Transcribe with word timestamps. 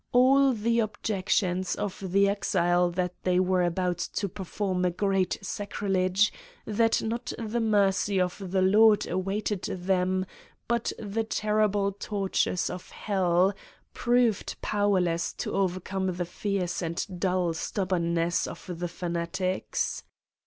all 0.11 0.51
the 0.51 0.79
objections 0.79 1.75
of 1.75 2.03
the 2.11 2.27
exile 2.27 2.89
that 2.89 3.13
they 3.23 3.39
were 3.39 3.61
about 3.61 3.99
to 3.99 4.27
perform 4.27 4.83
a 4.83 4.89
great 4.89 5.37
sacrilege, 5.43 6.33
that 6.65 7.03
not 7.03 7.31
the 7.37 7.59
mercy 7.59 8.19
of 8.19 8.41
the 8.49 8.63
Lord 8.63 9.05
awaited 9.05 9.61
them 9.65 10.25
but 10.67 10.91
the 10.97 11.23
terrible 11.23 11.91
tortures 11.91 12.67
of 12.67 12.89
hell, 12.89 13.53
proved 13.93 14.55
powerless 14.59 15.33
to 15.33 15.53
overcome 15.53 16.07
the 16.07 16.25
fierce 16.25 16.81
and 16.81 17.05
dull 17.19 17.53
stubbornness 17.53 18.47
of 18.47 18.79
the 18.79 18.87
fanatics. 18.87 20.03